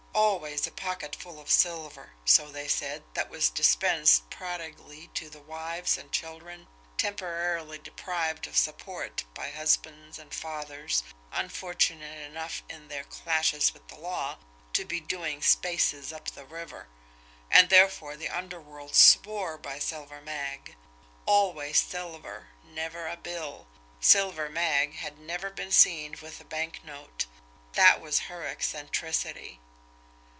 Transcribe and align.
Always 0.13 0.67
a 0.67 0.71
pocketful 0.71 1.39
of 1.39 1.49
silver, 1.49 2.11
so 2.25 2.51
they 2.51 2.67
said, 2.67 3.03
that 3.13 3.29
was 3.29 3.49
dispensed 3.49 4.29
prodigally 4.29 5.07
to 5.13 5.29
the 5.29 5.39
wives 5.41 5.97
and 5.97 6.11
children 6.11 6.67
temporarily 6.97 7.77
deprived 7.77 8.45
of 8.47 8.57
support 8.57 9.23
by 9.33 9.49
husbands 9.51 10.19
and 10.19 10.33
fathers 10.33 11.03
unfortunate 11.31 12.27
enough 12.29 12.61
in 12.69 12.87
their 12.89 13.03
clashes 13.05 13.73
with 13.73 13.87
the 13.87 13.95
law 13.95 14.37
to 14.73 14.83
be 14.83 14.99
doing 14.99 15.41
"spaces" 15.41 16.11
up 16.11 16.29
the 16.29 16.45
river 16.45 16.87
and 17.49 17.69
therefore 17.69 18.17
the 18.17 18.29
underworld 18.29 18.93
swore 18.95 19.57
by 19.57 19.79
Silver 19.79 20.19
Mag. 20.21 20.75
Always 21.25 21.79
silver, 21.79 22.49
never 22.63 23.07
a 23.07 23.15
bill; 23.15 23.67
Silver 24.01 24.49
Mag 24.49 24.95
had 24.95 25.17
never 25.19 25.49
been 25.49 25.71
seen 25.71 26.15
with 26.21 26.39
a 26.41 26.45
banknote 26.45 27.27
that 27.73 28.01
was 28.01 28.21
her 28.27 28.45
eccentricity. 28.45 29.61